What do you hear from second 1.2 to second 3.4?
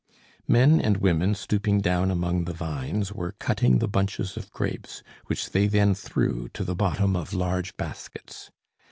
stooping down among the vines, were